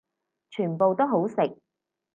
[0.49, 1.59] 全部都好食